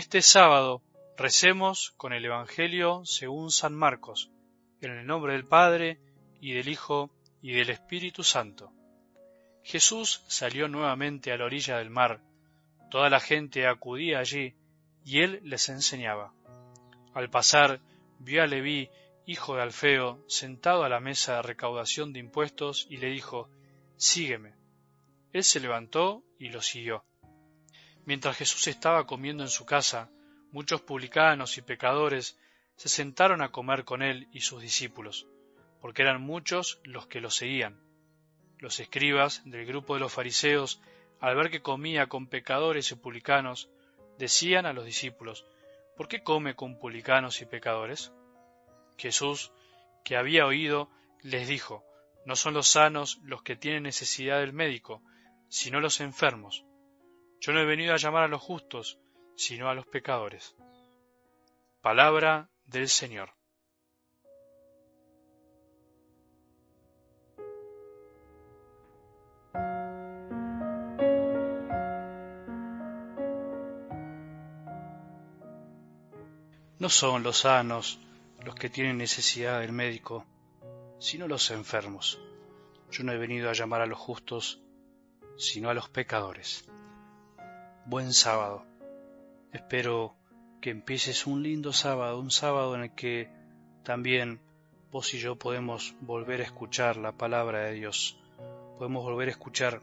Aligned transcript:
este 0.00 0.22
sábado 0.22 0.80
recemos 1.18 1.90
con 1.98 2.14
el 2.14 2.24
Evangelio 2.24 3.02
según 3.04 3.50
San 3.50 3.74
Marcos, 3.74 4.30
en 4.80 4.92
el 4.92 5.06
nombre 5.06 5.34
del 5.34 5.46
Padre, 5.46 6.00
y 6.40 6.54
del 6.54 6.68
Hijo, 6.68 7.10
y 7.42 7.52
del 7.52 7.68
Espíritu 7.68 8.24
Santo. 8.24 8.72
Jesús 9.62 10.24
salió 10.26 10.68
nuevamente 10.68 11.32
a 11.32 11.36
la 11.36 11.44
orilla 11.44 11.76
del 11.76 11.90
mar. 11.90 12.22
Toda 12.90 13.10
la 13.10 13.20
gente 13.20 13.66
acudía 13.66 14.20
allí, 14.20 14.54
y 15.04 15.20
él 15.20 15.40
les 15.44 15.68
enseñaba. 15.68 16.32
Al 17.12 17.28
pasar, 17.28 17.82
vio 18.20 18.42
a 18.42 18.46
Leví, 18.46 18.88
hijo 19.26 19.56
de 19.56 19.62
Alfeo, 19.62 20.24
sentado 20.28 20.82
a 20.82 20.88
la 20.88 21.00
mesa 21.00 21.36
de 21.36 21.42
recaudación 21.42 22.14
de 22.14 22.20
impuestos, 22.20 22.86
y 22.88 22.96
le 22.96 23.08
dijo, 23.08 23.50
Sígueme. 23.98 24.54
Él 25.34 25.44
se 25.44 25.60
levantó 25.60 26.24
y 26.38 26.48
lo 26.48 26.62
siguió. 26.62 27.04
Mientras 28.06 28.36
Jesús 28.36 28.66
estaba 28.66 29.06
comiendo 29.06 29.42
en 29.42 29.50
su 29.50 29.64
casa, 29.64 30.10
muchos 30.52 30.80
publicanos 30.80 31.58
y 31.58 31.62
pecadores 31.62 32.38
se 32.76 32.88
sentaron 32.88 33.42
a 33.42 33.52
comer 33.52 33.84
con 33.84 34.02
él 34.02 34.28
y 34.32 34.40
sus 34.40 34.62
discípulos, 34.62 35.26
porque 35.80 36.02
eran 36.02 36.22
muchos 36.22 36.80
los 36.84 37.06
que 37.06 37.20
lo 37.20 37.30
seguían. 37.30 37.80
Los 38.58 38.80
escribas 38.80 39.42
del 39.44 39.66
grupo 39.66 39.94
de 39.94 40.00
los 40.00 40.12
fariseos, 40.12 40.80
al 41.20 41.36
ver 41.36 41.50
que 41.50 41.62
comía 41.62 42.08
con 42.08 42.26
pecadores 42.26 42.90
y 42.90 42.94
publicanos, 42.94 43.68
decían 44.18 44.66
a 44.66 44.72
los 44.72 44.84
discípulos, 44.84 45.46
¿por 45.96 46.08
qué 46.08 46.22
come 46.22 46.54
con 46.54 46.78
publicanos 46.78 47.40
y 47.42 47.46
pecadores? 47.46 48.12
Jesús, 48.96 49.52
que 50.04 50.16
había 50.16 50.46
oído, 50.46 50.90
les 51.22 51.48
dijo, 51.48 51.84
no 52.24 52.36
son 52.36 52.54
los 52.54 52.68
sanos 52.68 53.18
los 53.22 53.42
que 53.42 53.56
tienen 53.56 53.82
necesidad 53.82 54.40
del 54.40 54.52
médico, 54.52 55.02
sino 55.48 55.80
los 55.80 56.00
enfermos. 56.00 56.64
Yo 57.40 57.54
no 57.54 57.60
he 57.60 57.64
venido 57.64 57.94
a 57.94 57.96
llamar 57.96 58.24
a 58.24 58.28
los 58.28 58.42
justos, 58.42 58.98
sino 59.34 59.70
a 59.70 59.74
los 59.74 59.86
pecadores. 59.86 60.54
Palabra 61.80 62.50
del 62.66 62.88
Señor. 62.88 63.32
No 76.78 76.88
son 76.90 77.22
los 77.22 77.38
sanos 77.38 78.00
los 78.44 78.54
que 78.54 78.68
tienen 78.68 78.98
necesidad 78.98 79.60
del 79.60 79.72
médico, 79.72 80.26
sino 80.98 81.26
los 81.26 81.50
enfermos. 81.50 82.20
Yo 82.90 83.02
no 83.04 83.12
he 83.12 83.18
venido 83.18 83.48
a 83.48 83.54
llamar 83.54 83.80
a 83.80 83.86
los 83.86 83.98
justos, 83.98 84.62
sino 85.38 85.70
a 85.70 85.74
los 85.74 85.88
pecadores. 85.88 86.68
Buen 87.90 88.12
sábado. 88.12 88.64
Espero 89.52 90.14
que 90.60 90.70
empieces 90.70 91.26
un 91.26 91.42
lindo 91.42 91.72
sábado, 91.72 92.20
un 92.20 92.30
sábado 92.30 92.76
en 92.76 92.82
el 92.82 92.94
que 92.94 93.28
también 93.82 94.40
vos 94.92 95.12
y 95.12 95.18
yo 95.18 95.34
podemos 95.34 95.96
volver 96.00 96.40
a 96.40 96.44
escuchar 96.44 96.96
la 96.96 97.10
palabra 97.10 97.64
de 97.64 97.72
Dios, 97.72 98.16
podemos 98.78 99.02
volver 99.02 99.26
a 99.26 99.32
escuchar 99.32 99.82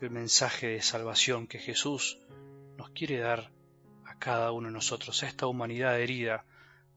el 0.00 0.08
mensaje 0.08 0.68
de 0.68 0.80
salvación 0.80 1.46
que 1.46 1.58
Jesús 1.58 2.18
nos 2.78 2.88
quiere 2.88 3.18
dar 3.18 3.52
a 4.06 4.18
cada 4.18 4.50
uno 4.50 4.68
de 4.68 4.72
nosotros, 4.72 5.22
a 5.22 5.28
esta 5.28 5.46
humanidad 5.46 6.00
herida, 6.00 6.46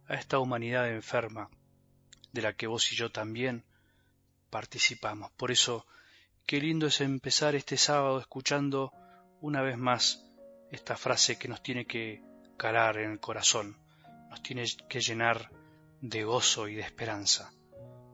a 0.07 0.15
esta 0.15 0.39
humanidad 0.39 0.89
enferma, 0.89 1.49
de 2.31 2.41
la 2.41 2.53
que 2.53 2.67
vos 2.67 2.93
y 2.93 2.95
yo 2.95 3.11
también 3.11 3.65
participamos. 4.49 5.29
Por 5.31 5.51
eso, 5.51 5.85
qué 6.45 6.61
lindo 6.61 6.87
es 6.87 7.01
empezar 7.01 7.53
este 7.53 7.75
sábado 7.75 8.21
escuchando 8.21 8.93
una 9.41 9.61
vez 9.61 9.77
más 9.77 10.23
esta 10.71 10.95
frase 10.95 11.37
que 11.37 11.47
nos 11.47 11.61
tiene 11.61 11.85
que 11.85 12.21
calar 12.57 12.97
en 12.97 13.11
el 13.11 13.19
corazón, 13.19 13.77
nos 14.29 14.41
tiene 14.41 14.65
que 14.89 14.99
llenar 14.99 15.51
de 16.01 16.23
gozo 16.23 16.67
y 16.67 16.75
de 16.75 16.81
esperanza. 16.81 17.53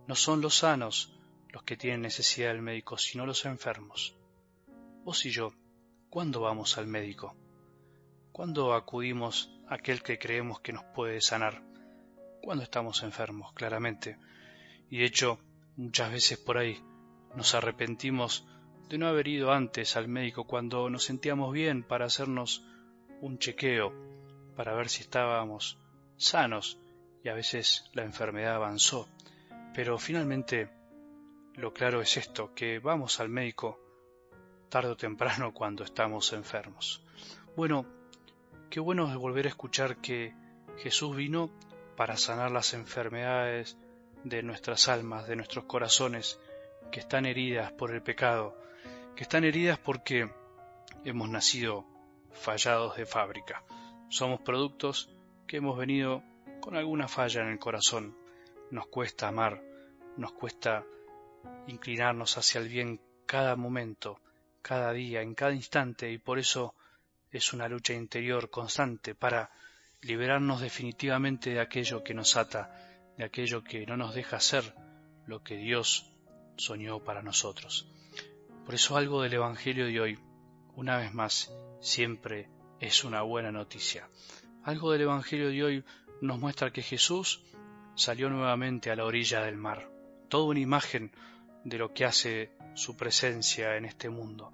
No 0.07 0.15
son 0.15 0.41
los 0.41 0.57
sanos 0.57 1.19
los 1.49 1.63
que 1.63 1.77
tienen 1.77 2.01
necesidad 2.01 2.49
del 2.49 2.61
médico, 2.61 2.97
sino 2.97 3.25
los 3.25 3.45
enfermos. 3.45 4.15
Vos 5.03 5.25
y 5.25 5.31
yo, 5.31 5.53
¿cuándo 6.09 6.41
vamos 6.41 6.77
al 6.77 6.87
médico? 6.87 7.35
¿Cuándo 8.31 8.73
acudimos 8.73 9.51
a 9.67 9.75
aquel 9.75 10.01
que 10.01 10.17
creemos 10.17 10.59
que 10.61 10.73
nos 10.73 10.83
puede 10.95 11.21
sanar? 11.21 11.61
cuando 12.43 12.65
estamos 12.65 13.03
enfermos, 13.03 13.53
claramente. 13.53 14.17
Y 14.89 14.97
de 14.97 15.05
hecho, 15.05 15.39
muchas 15.77 16.11
veces 16.11 16.37
por 16.37 16.57
ahí 16.57 16.77
nos 17.35 17.55
arrepentimos 17.55 18.45
de 18.89 18.97
no 18.97 19.07
haber 19.07 19.27
ido 19.27 19.51
antes 19.51 19.95
al 19.95 20.07
médico 20.07 20.45
cuando 20.45 20.89
nos 20.89 21.03
sentíamos 21.03 21.51
bien 21.53 21.83
para 21.83 22.05
hacernos 22.05 22.63
un 23.21 23.39
chequeo, 23.39 23.93
para 24.55 24.73
ver 24.75 24.89
si 24.89 25.01
estábamos 25.01 25.77
sanos, 26.17 26.79
y 27.23 27.29
a 27.29 27.33
veces 27.33 27.85
la 27.93 28.03
enfermedad 28.03 28.55
avanzó. 28.55 29.07
Pero 29.73 29.97
finalmente 29.97 30.69
lo 31.55 31.73
claro 31.73 32.01
es 32.01 32.17
esto, 32.17 32.53
que 32.53 32.79
vamos 32.79 33.19
al 33.19 33.29
médico 33.29 33.79
tarde 34.69 34.89
o 34.89 34.97
temprano 34.97 35.53
cuando 35.53 35.83
estamos 35.83 36.33
enfermos. 36.33 37.03
Bueno, 37.55 37.85
qué 38.69 38.79
bueno 38.79 39.09
es 39.09 39.15
volver 39.15 39.45
a 39.45 39.49
escuchar 39.49 39.97
que 39.97 40.33
Jesús 40.77 41.15
vino 41.15 41.51
para 41.95 42.17
sanar 42.17 42.51
las 42.51 42.73
enfermedades 42.73 43.77
de 44.23 44.41
nuestras 44.41 44.87
almas, 44.87 45.27
de 45.27 45.35
nuestros 45.35 45.65
corazones, 45.65 46.39
que 46.91 46.99
están 46.99 47.25
heridas 47.25 47.71
por 47.71 47.91
el 47.91 48.01
pecado, 48.01 48.57
que 49.15 49.23
están 49.23 49.43
heridas 49.43 49.77
porque 49.79 50.29
hemos 51.05 51.29
nacido 51.29 51.85
fallados 52.31 52.97
de 52.97 53.05
fábrica. 53.05 53.63
Somos 54.09 54.41
productos 54.41 55.09
que 55.47 55.57
hemos 55.57 55.77
venido 55.77 56.23
con 56.59 56.75
alguna 56.75 57.07
falla 57.07 57.41
en 57.41 57.49
el 57.49 57.59
corazón. 57.59 58.17
Nos 58.71 58.87
cuesta 58.87 59.27
amar, 59.27 59.61
nos 60.17 60.33
cuesta 60.33 60.83
inclinarnos 61.67 62.37
hacia 62.37 62.61
el 62.61 62.69
bien 62.69 63.01
cada 63.25 63.55
momento, 63.55 64.19
cada 64.61 64.91
día, 64.93 65.21
en 65.21 65.35
cada 65.35 65.53
instante, 65.53 66.11
y 66.11 66.17
por 66.17 66.39
eso 66.39 66.73
es 67.31 67.53
una 67.53 67.67
lucha 67.67 67.93
interior 67.93 68.49
constante 68.49 69.15
para 69.15 69.51
liberarnos 70.01 70.61
definitivamente 70.61 71.51
de 71.51 71.59
aquello 71.59 72.03
que 72.03 72.13
nos 72.13 72.35
ata, 72.35 72.75
de 73.17 73.23
aquello 73.23 73.63
que 73.63 73.85
no 73.85 73.97
nos 73.97 74.13
deja 74.13 74.39
ser 74.39 74.73
lo 75.25 75.43
que 75.43 75.55
Dios 75.57 76.11
soñó 76.57 77.03
para 77.03 77.21
nosotros. 77.23 77.87
Por 78.65 78.75
eso 78.75 78.95
algo 78.95 79.21
del 79.21 79.33
Evangelio 79.33 79.85
de 79.85 79.99
hoy, 79.99 80.19
una 80.75 80.97
vez 80.97 81.13
más, 81.13 81.53
siempre 81.81 82.49
es 82.79 83.03
una 83.03 83.21
buena 83.21 83.51
noticia. 83.51 84.07
Algo 84.63 84.91
del 84.91 85.01
Evangelio 85.01 85.49
de 85.49 85.63
hoy 85.63 85.85
nos 86.21 86.39
muestra 86.39 86.71
que 86.71 86.81
Jesús 86.81 87.43
salió 87.95 88.29
nuevamente 88.29 88.89
a 88.89 88.95
la 88.95 89.03
orilla 89.03 89.41
del 89.41 89.57
mar, 89.57 89.91
toda 90.29 90.45
una 90.45 90.61
imagen 90.61 91.11
de 91.65 91.77
lo 91.77 91.93
que 91.93 92.05
hace 92.05 92.51
su 92.73 92.95
presencia 92.95 93.75
en 93.75 93.83
este 93.83 94.09
mundo, 94.09 94.53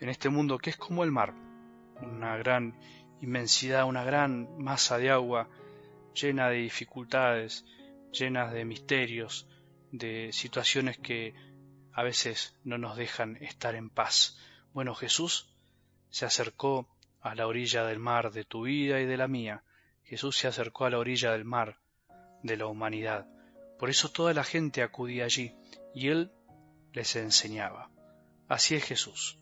en 0.00 0.08
este 0.08 0.30
mundo 0.30 0.56
que 0.56 0.70
es 0.70 0.76
como 0.78 1.04
el 1.04 1.12
mar, 1.12 1.34
una 2.00 2.38
gran 2.38 2.74
inmensidad, 3.20 3.84
una 3.84 4.02
gran 4.02 4.56
masa 4.58 4.96
de 4.96 5.10
agua 5.10 5.48
llena 6.14 6.48
de 6.48 6.56
dificultades, 6.56 7.66
llenas 8.12 8.52
de 8.52 8.64
misterios, 8.64 9.46
de 9.90 10.30
situaciones 10.32 10.96
que 10.96 11.34
a 11.92 12.02
veces 12.02 12.56
no 12.64 12.78
nos 12.78 12.96
dejan 12.96 13.36
estar 13.36 13.74
en 13.74 13.90
paz. 13.90 14.38
Bueno, 14.72 14.94
Jesús 14.94 15.48
se 16.10 16.24
acercó 16.24 16.88
a 17.20 17.34
la 17.34 17.46
orilla 17.46 17.84
del 17.84 17.98
mar 17.98 18.32
de 18.32 18.44
tu 18.44 18.62
vida 18.62 19.00
y 19.00 19.06
de 19.06 19.16
la 19.16 19.28
mía. 19.28 19.62
Jesús 20.04 20.36
se 20.36 20.48
acercó 20.48 20.84
a 20.84 20.90
la 20.90 20.98
orilla 20.98 21.32
del 21.32 21.44
mar 21.44 21.78
de 22.42 22.56
la 22.56 22.66
humanidad. 22.66 23.26
Por 23.78 23.90
eso 23.90 24.10
toda 24.10 24.34
la 24.34 24.44
gente 24.44 24.82
acudía 24.82 25.24
allí 25.24 25.54
y 25.94 26.08
él 26.08 26.32
les 26.92 27.16
enseñaba. 27.16 27.90
Así 28.48 28.74
es 28.74 28.84
Jesús. 28.84 29.38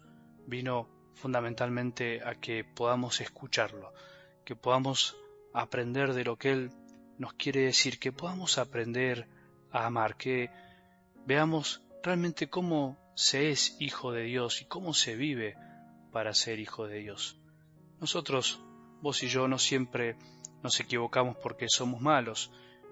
Vino 0.47 0.89
fundamentalmente 1.15 2.23
a 2.25 2.35
que 2.35 2.65
podamos 2.65 3.21
escucharlo, 3.21 3.93
que 4.45 4.57
podamos 4.57 5.17
aprender 5.53 6.15
de 6.15 6.25
lo 6.25 6.37
que 6.37 6.53
Él 6.53 6.71
nos 7.19 7.35
quiere 7.35 7.63
decir, 7.63 7.99
que 7.99 8.13
podamos 8.13 8.59
aprender 8.59 9.29
a 9.71 9.87
amar, 9.87 10.17
que 10.17 10.51
veamos 11.27 11.83
realmente 12.03 12.49
cómo 12.49 12.99
se 13.15 13.51
es 13.51 13.77
hijo 13.81 14.13
de 14.13 14.23
Dios 14.23 14.63
y 14.63 14.65
cómo 14.65 14.95
se 14.95 15.17
vive 15.17 15.57
para 16.13 16.35
ser 16.35 16.59
hijo 16.59 16.87
de 16.87 16.99
Dios. 16.99 17.37
Nosotros, 18.01 18.61
vos 19.03 19.23
y 19.23 19.29
yo, 19.29 19.49
no 19.49 19.59
siempre 19.59 20.17
nos 20.63 20.81
equivocamos 20.81 21.37
porque 21.37 21.69
somos 21.69 22.01
malos, 22.01 22.51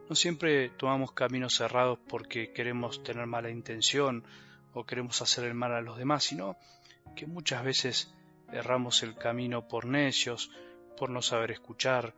no 0.08 0.14
siempre 0.14 0.70
tomamos 0.70 1.12
caminos 1.12 1.55
cerrados 1.55 1.99
porque 2.08 2.52
queremos 2.52 3.02
tener 3.02 3.26
mala 3.26 3.50
intención 3.50 4.25
o 4.72 4.84
queremos 4.84 5.20
hacer 5.22 5.44
el 5.44 5.54
mal 5.54 5.72
a 5.72 5.81
los 5.81 5.99
demás, 5.99 6.25
sino 6.25 6.56
que 7.16 7.26
muchas 7.26 7.64
veces 7.64 8.14
erramos 8.52 9.02
el 9.02 9.16
camino 9.16 9.69
por 9.69 9.87
necios, 9.87 10.50
por 10.96 11.11
no 11.11 11.22
saber 11.22 11.50
escuchar, 11.50 12.14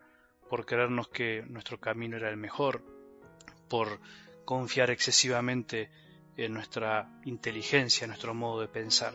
por 0.48 0.66
creernos 0.66 1.08
que 1.08 1.44
nuestro 1.48 1.78
camino 1.80 2.16
era 2.16 2.30
el 2.30 2.36
mejor, 2.36 2.82
por 3.68 4.00
confiar 4.44 4.90
excesivamente 4.90 5.90
en 6.44 6.54
nuestra 6.54 7.10
inteligencia, 7.24 8.04
en 8.04 8.10
nuestro 8.10 8.34
modo 8.34 8.60
de 8.60 8.68
pensar. 8.68 9.14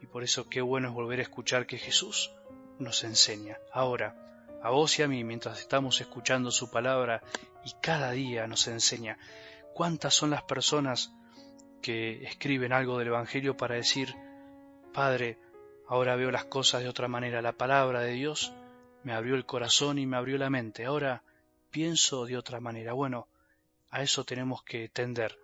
Y 0.00 0.06
por 0.06 0.22
eso 0.22 0.48
qué 0.48 0.60
bueno 0.60 0.88
es 0.88 0.94
volver 0.94 1.18
a 1.20 1.22
escuchar 1.22 1.66
que 1.66 1.78
Jesús 1.78 2.32
nos 2.78 3.04
enseña. 3.04 3.58
Ahora, 3.72 4.16
a 4.62 4.70
vos 4.70 4.98
y 4.98 5.02
a 5.02 5.08
mí 5.08 5.24
mientras 5.24 5.60
estamos 5.60 6.00
escuchando 6.00 6.50
su 6.50 6.70
palabra 6.70 7.22
y 7.64 7.72
cada 7.80 8.12
día 8.12 8.46
nos 8.46 8.66
enseña 8.68 9.18
cuántas 9.74 10.14
son 10.14 10.30
las 10.30 10.42
personas 10.42 11.12
que 11.80 12.24
escriben 12.24 12.72
algo 12.72 12.98
del 12.98 13.08
Evangelio 13.08 13.56
para 13.56 13.76
decir, 13.76 14.14
Padre, 14.92 15.38
ahora 15.88 16.16
veo 16.16 16.30
las 16.30 16.44
cosas 16.44 16.82
de 16.82 16.88
otra 16.88 17.08
manera, 17.08 17.40
la 17.40 17.52
palabra 17.52 18.00
de 18.00 18.12
Dios 18.12 18.52
me 19.04 19.12
abrió 19.12 19.36
el 19.36 19.46
corazón 19.46 19.98
y 19.98 20.06
me 20.06 20.16
abrió 20.16 20.38
la 20.38 20.50
mente, 20.50 20.84
ahora 20.84 21.22
pienso 21.70 22.26
de 22.26 22.36
otra 22.36 22.60
manera. 22.60 22.92
Bueno, 22.92 23.28
a 23.90 24.02
eso 24.02 24.24
tenemos 24.24 24.62
que 24.62 24.88
tender, 24.88 25.38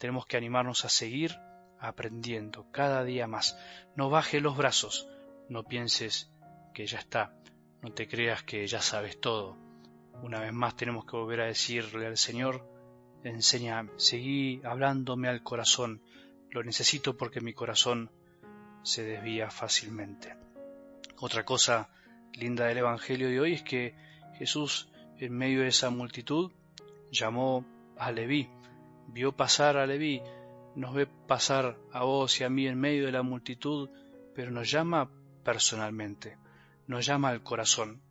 tenemos 0.00 0.24
que 0.24 0.38
animarnos 0.38 0.86
a 0.86 0.88
seguir 0.88 1.38
aprendiendo 1.78 2.66
cada 2.72 3.04
día 3.04 3.26
más. 3.26 3.58
No 3.94 4.08
bajes 4.08 4.40
los 4.40 4.56
brazos, 4.56 5.06
no 5.50 5.64
pienses 5.64 6.32
que 6.72 6.86
ya 6.86 6.98
está, 6.98 7.34
no 7.82 7.92
te 7.92 8.08
creas 8.08 8.42
que 8.42 8.66
ya 8.66 8.80
sabes 8.80 9.20
todo. 9.20 9.58
Una 10.22 10.40
vez 10.40 10.54
más 10.54 10.74
tenemos 10.74 11.04
que 11.04 11.18
volver 11.18 11.42
a 11.42 11.46
decirle 11.46 12.06
al 12.06 12.16
Señor, 12.16 12.66
enséñame, 13.24 13.90
seguí 13.96 14.62
hablándome 14.64 15.28
al 15.28 15.42
corazón, 15.42 16.02
lo 16.48 16.64
necesito 16.64 17.18
porque 17.18 17.42
mi 17.42 17.52
corazón 17.52 18.10
se 18.82 19.04
desvía 19.04 19.50
fácilmente. 19.50 20.34
Otra 21.18 21.44
cosa 21.44 21.90
linda 22.32 22.64
del 22.64 22.78
Evangelio 22.78 23.28
de 23.28 23.38
hoy 23.38 23.52
es 23.52 23.62
que 23.62 23.94
Jesús, 24.38 24.90
en 25.18 25.36
medio 25.36 25.60
de 25.60 25.68
esa 25.68 25.90
multitud, 25.90 26.52
llamó 27.10 27.66
a 27.98 28.10
Leví, 28.12 28.48
vio 29.12 29.32
pasar 29.32 29.76
a 29.76 29.86
Leví, 29.86 30.22
nos 30.74 30.94
ve 30.94 31.06
pasar 31.06 31.76
a 31.92 32.04
vos 32.04 32.40
y 32.40 32.44
a 32.44 32.50
mí 32.50 32.66
en 32.66 32.78
medio 32.78 33.06
de 33.06 33.12
la 33.12 33.22
multitud, 33.22 33.90
pero 34.34 34.50
nos 34.50 34.70
llama 34.70 35.10
personalmente, 35.44 36.38
nos 36.86 37.04
llama 37.04 37.30
al 37.30 37.42
corazón, 37.42 38.02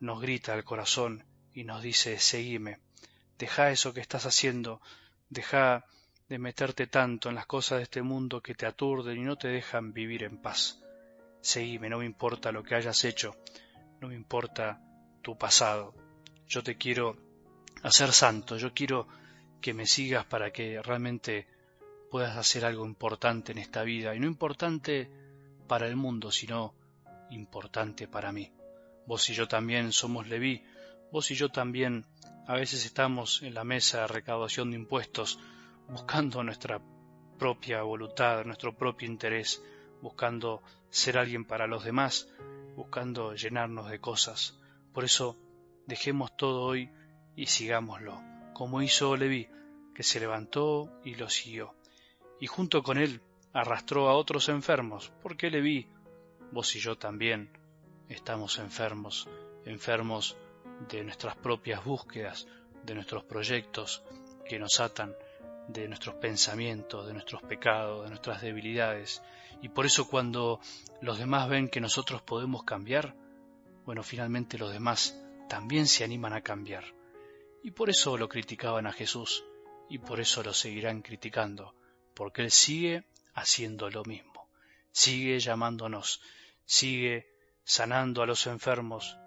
nos 0.00 0.20
grita 0.20 0.52
al 0.52 0.64
corazón 0.64 1.24
y 1.52 1.64
nos 1.64 1.82
dice, 1.82 2.18
seguime, 2.18 2.78
deja 3.38 3.70
eso 3.70 3.94
que 3.94 4.00
estás 4.00 4.26
haciendo, 4.26 4.80
deja 5.30 5.86
de 6.28 6.38
meterte 6.38 6.86
tanto 6.86 7.28
en 7.28 7.34
las 7.34 7.46
cosas 7.46 7.78
de 7.78 7.84
este 7.84 8.02
mundo 8.02 8.42
que 8.42 8.54
te 8.54 8.66
aturden 8.66 9.18
y 9.18 9.22
no 9.22 9.36
te 9.36 9.48
dejan 9.48 9.92
vivir 9.92 10.24
en 10.24 10.38
paz. 10.38 10.82
Seguime, 11.40 11.88
no 11.88 11.98
me 11.98 12.06
importa 12.06 12.52
lo 12.52 12.62
que 12.62 12.74
hayas 12.74 13.04
hecho, 13.04 13.36
no 14.00 14.08
me 14.08 14.14
importa 14.14 14.80
tu 15.22 15.38
pasado. 15.38 15.94
Yo 16.48 16.62
te 16.62 16.76
quiero 16.76 17.16
hacer 17.82 18.12
santo, 18.12 18.56
yo 18.56 18.74
quiero 18.74 19.06
que 19.60 19.74
me 19.74 19.86
sigas 19.86 20.24
para 20.26 20.52
que 20.52 20.80
realmente 20.82 21.46
puedas 22.10 22.36
hacer 22.36 22.64
algo 22.64 22.86
importante 22.86 23.52
en 23.52 23.58
esta 23.58 23.82
vida, 23.82 24.14
y 24.14 24.20
no 24.20 24.26
importante 24.26 25.10
para 25.66 25.86
el 25.86 25.96
mundo, 25.96 26.30
sino 26.30 26.74
importante 27.30 28.08
para 28.08 28.32
mí. 28.32 28.52
Vos 29.06 29.28
y 29.30 29.34
yo 29.34 29.48
también 29.48 29.92
somos 29.92 30.28
Leví, 30.28 30.64
vos 31.12 31.30
y 31.30 31.34
yo 31.34 31.48
también 31.48 32.04
a 32.46 32.54
veces 32.54 32.84
estamos 32.84 33.42
en 33.42 33.54
la 33.54 33.64
mesa 33.64 34.02
de 34.02 34.06
recaudación 34.08 34.70
de 34.70 34.76
impuestos 34.76 35.38
buscando 35.88 36.42
nuestra 36.42 36.80
propia 37.38 37.82
voluntad, 37.82 38.44
nuestro 38.44 38.76
propio 38.76 39.08
interés, 39.08 39.62
buscando 40.00 40.62
ser 40.90 41.18
alguien 41.18 41.44
para 41.44 41.66
los 41.66 41.84
demás, 41.84 42.28
buscando 42.76 43.34
llenarnos 43.34 43.90
de 43.90 44.00
cosas. 44.00 44.58
Por 44.92 45.04
eso, 45.04 45.36
dejemos 45.86 46.36
todo 46.36 46.62
hoy 46.62 46.90
y 47.36 47.46
sigámoslo, 47.46 48.20
como 48.56 48.80
hizo 48.80 49.14
Leví, 49.18 49.50
que 49.94 50.02
se 50.02 50.18
levantó 50.18 50.90
y 51.04 51.14
lo 51.16 51.28
siguió. 51.28 51.74
Y 52.40 52.46
junto 52.46 52.82
con 52.82 52.96
él 52.96 53.20
arrastró 53.52 54.08
a 54.08 54.14
otros 54.14 54.48
enfermos, 54.48 55.12
porque 55.22 55.50
Leví, 55.50 55.90
vos 56.52 56.74
y 56.74 56.78
yo 56.78 56.96
también, 56.96 57.50
estamos 58.08 58.58
enfermos, 58.58 59.28
enfermos 59.66 60.38
de 60.88 61.04
nuestras 61.04 61.36
propias 61.36 61.84
búsquedas, 61.84 62.48
de 62.82 62.94
nuestros 62.94 63.24
proyectos 63.24 64.02
que 64.48 64.58
nos 64.58 64.80
atan, 64.80 65.14
de 65.68 65.86
nuestros 65.86 66.14
pensamientos, 66.14 67.06
de 67.06 67.12
nuestros 67.12 67.42
pecados, 67.42 68.04
de 68.04 68.08
nuestras 68.08 68.40
debilidades. 68.40 69.22
Y 69.60 69.68
por 69.68 69.84
eso 69.84 70.08
cuando 70.08 70.60
los 71.02 71.18
demás 71.18 71.50
ven 71.50 71.68
que 71.68 71.82
nosotros 71.82 72.22
podemos 72.22 72.64
cambiar, 72.64 73.14
bueno, 73.84 74.02
finalmente 74.02 74.56
los 74.56 74.72
demás 74.72 75.14
también 75.46 75.86
se 75.86 76.04
animan 76.04 76.32
a 76.32 76.40
cambiar. 76.40 76.95
Y 77.66 77.72
por 77.72 77.90
eso 77.90 78.16
lo 78.16 78.28
criticaban 78.28 78.86
a 78.86 78.92
Jesús, 78.92 79.44
y 79.88 79.98
por 79.98 80.20
eso 80.20 80.44
lo 80.44 80.54
seguirán 80.54 81.02
criticando, 81.02 81.74
porque 82.14 82.42
Él 82.42 82.52
sigue 82.52 83.02
haciendo 83.34 83.90
lo 83.90 84.04
mismo, 84.04 84.48
sigue 84.92 85.40
llamándonos, 85.40 86.20
sigue 86.64 87.26
sanando 87.64 88.22
a 88.22 88.26
los 88.26 88.46
enfermos, 88.46 89.18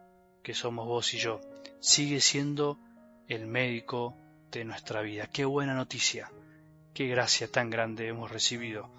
que 0.42 0.54
somos 0.54 0.88
vos 0.88 1.14
y 1.14 1.18
yo, 1.18 1.42
sigue 1.82 2.22
siendo 2.22 2.80
el 3.28 3.46
médico 3.46 4.16
de 4.52 4.64
nuestra 4.64 5.02
vida. 5.02 5.28
Qué 5.28 5.44
buena 5.44 5.74
noticia, 5.74 6.32
qué 6.94 7.08
gracia 7.08 7.52
tan 7.52 7.70
grande 7.70 8.08
hemos 8.08 8.32
recibido. 8.32 8.90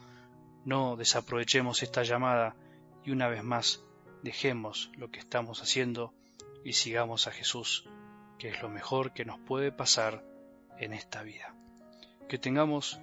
No 0.66 0.96
desaprovechemos 0.96 1.82
esta 1.82 2.02
llamada 2.02 2.56
y 3.06 3.10
una 3.10 3.28
vez 3.28 3.42
más 3.42 3.82
dejemos 4.22 4.90
lo 4.98 5.10
que 5.10 5.18
estamos 5.18 5.62
haciendo 5.62 6.12
y 6.62 6.74
sigamos 6.74 7.26
a 7.26 7.30
Jesús, 7.30 7.88
que 8.40 8.48
es 8.48 8.62
lo 8.62 8.70
mejor 8.70 9.12
que 9.12 9.26
nos 9.26 9.38
puede 9.38 9.70
pasar 9.70 10.24
en 10.78 10.94
esta 10.94 11.22
vida. 11.22 11.54
Que 12.26 12.38
tengamos 12.38 12.98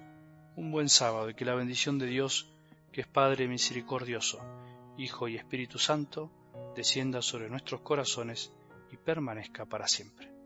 un 0.56 0.72
buen 0.72 0.88
sábado 0.88 1.30
y 1.30 1.34
que 1.34 1.44
la 1.44 1.54
bendición 1.54 2.00
de 2.00 2.06
Dios, 2.06 2.50
que 2.90 3.02
es 3.02 3.06
Padre 3.06 3.46
misericordioso, 3.46 4.40
Hijo 4.96 5.28
y 5.28 5.36
Espíritu 5.36 5.78
Santo, 5.78 6.32
descienda 6.74 7.22
sobre 7.22 7.48
nuestros 7.48 7.82
corazones 7.82 8.52
y 8.90 8.96
permanezca 8.96 9.64
para 9.64 9.86
siempre. 9.86 10.37